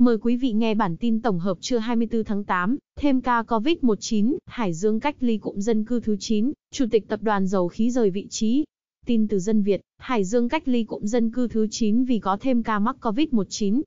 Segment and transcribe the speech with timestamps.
[0.00, 4.36] Mời quý vị nghe bản tin tổng hợp trưa 24 tháng 8, thêm ca COVID-19,
[4.46, 7.90] Hải Dương cách ly cụm dân cư thứ 9, Chủ tịch Tập đoàn Dầu khí
[7.90, 8.64] rời vị trí.
[9.06, 12.36] Tin từ dân Việt, Hải Dương cách ly cụm dân cư thứ 9 vì có
[12.40, 13.82] thêm ca mắc COVID-19.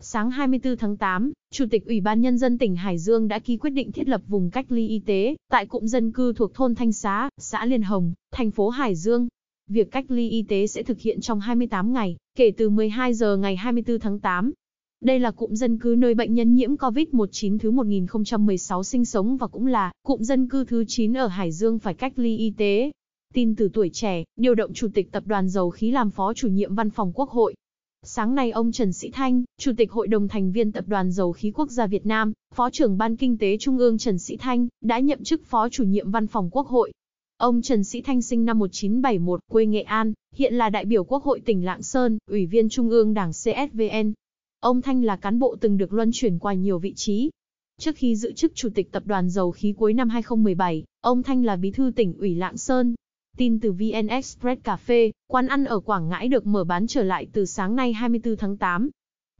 [0.00, 3.56] Sáng 24 tháng 8, Chủ tịch Ủy ban Nhân dân tỉnh Hải Dương đã ký
[3.56, 6.74] quyết định thiết lập vùng cách ly y tế tại cụm dân cư thuộc thôn
[6.74, 9.28] Thanh Xá, xã Liên Hồng, thành phố Hải Dương.
[9.70, 13.36] Việc cách ly y tế sẽ thực hiện trong 28 ngày, kể từ 12 giờ
[13.36, 14.52] ngày 24 tháng 8.
[15.00, 19.46] Đây là cụm dân cư nơi bệnh nhân nhiễm COVID-19 thứ 1016 sinh sống và
[19.46, 22.90] cũng là cụm dân cư thứ 9 ở Hải Dương phải cách ly y tế.
[23.34, 26.48] Tin từ tuổi trẻ, điều động Chủ tịch Tập đoàn Dầu khí làm Phó chủ
[26.48, 27.54] nhiệm Văn phòng Quốc hội.
[28.02, 31.32] Sáng nay ông Trần Sĩ Thanh, Chủ tịch Hội đồng thành viên Tập đoàn Dầu
[31.32, 34.68] khí Quốc gia Việt Nam, Phó trưởng Ban Kinh tế Trung ương Trần Sĩ Thanh,
[34.80, 36.92] đã nhậm chức Phó chủ nhiệm Văn phòng Quốc hội.
[37.36, 41.24] Ông Trần Sĩ Thanh sinh năm 1971, quê Nghệ An, hiện là đại biểu Quốc
[41.24, 44.12] hội tỉnh Lạng Sơn, Ủy viên Trung ương Đảng CSVN.
[44.60, 47.30] Ông Thanh là cán bộ từng được luân chuyển qua nhiều vị trí.
[47.78, 51.44] Trước khi giữ chức Chủ tịch Tập đoàn Dầu khí cuối năm 2017, ông Thanh
[51.44, 52.94] là bí thư tỉnh ủy Lạng Sơn.
[53.36, 57.02] Tin từ VN Express Cà phê, quán ăn ở Quảng Ngãi được mở bán trở
[57.02, 58.90] lại từ sáng nay 24 tháng 8.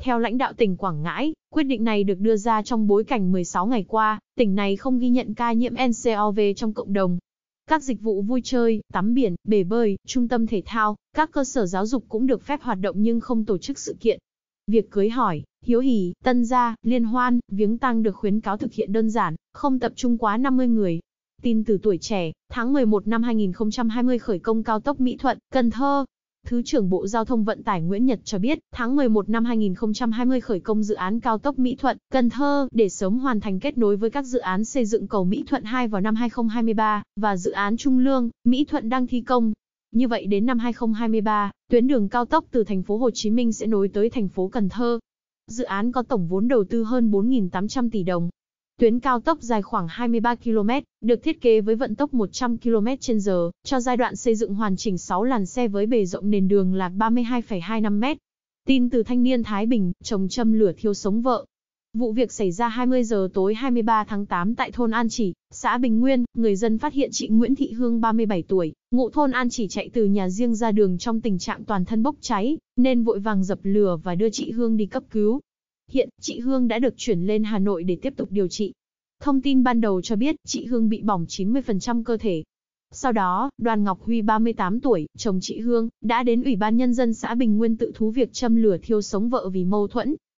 [0.02, 3.32] Theo lãnh đạo tỉnh Quảng Ngãi, quyết định này được đưa ra trong bối cảnh
[3.32, 7.18] 16 ngày qua, tỉnh này không ghi nhận ca nhiễm NCOV trong cộng đồng.
[7.66, 11.44] Các dịch vụ vui chơi, tắm biển, bể bơi, trung tâm thể thao, các cơ
[11.44, 14.18] sở giáo dục cũng được phép hoạt động nhưng không tổ chức sự kiện.
[14.70, 18.72] Việc cưới hỏi, hiếu hỉ, tân gia, liên hoan, viếng tang được khuyến cáo thực
[18.72, 21.00] hiện đơn giản, không tập trung quá 50 người.
[21.42, 25.70] Tin từ tuổi trẻ, tháng 11 năm 2020 khởi công cao tốc Mỹ Thuận, Cần
[25.70, 26.04] Thơ.
[26.46, 30.40] Thứ trưởng Bộ Giao thông Vận tải Nguyễn Nhật cho biết, tháng 11 năm 2020
[30.40, 33.78] khởi công dự án cao tốc Mỹ Thuận, Cần Thơ, để sớm hoàn thành kết
[33.78, 37.36] nối với các dự án xây dựng cầu Mỹ Thuận 2 vào năm 2023, và
[37.36, 39.52] dự án Trung Lương, Mỹ Thuận đang thi công.
[39.92, 43.52] Như vậy đến năm 2023, tuyến đường cao tốc từ thành phố Hồ Chí Minh
[43.52, 44.98] sẽ nối tới thành phố Cần Thơ.
[45.46, 48.30] Dự án có tổng vốn đầu tư hơn 4.800 tỷ đồng.
[48.78, 53.50] Tuyến cao tốc dài khoảng 23 km, được thiết kế với vận tốc 100 km/h,
[53.64, 56.74] cho giai đoạn xây dựng hoàn chỉnh 6 làn xe với bề rộng nền đường
[56.74, 58.18] là 32,25 m.
[58.66, 61.44] Tin từ thanh niên Thái Bình, chồng châm lửa thiêu sống vợ,
[61.94, 65.78] Vụ việc xảy ra 20 giờ tối 23 tháng 8 tại thôn An Chỉ, xã
[65.78, 69.50] Bình Nguyên, người dân phát hiện chị Nguyễn Thị Hương 37 tuổi, ngụ thôn An
[69.50, 73.04] Chỉ chạy từ nhà riêng ra đường trong tình trạng toàn thân bốc cháy, nên
[73.04, 75.40] vội vàng dập lửa và đưa chị Hương đi cấp cứu.
[75.90, 78.72] Hiện, chị Hương đã được chuyển lên Hà Nội để tiếp tục điều trị.
[79.20, 82.42] Thông tin ban đầu cho biết, chị Hương bị bỏng 90% cơ thể.
[82.92, 86.94] Sau đó, Đoàn Ngọc Huy 38 tuổi, chồng chị Hương, đã đến Ủy ban Nhân
[86.94, 90.16] dân xã Bình Nguyên tự thú việc châm lửa thiêu sống vợ vì mâu thuẫn,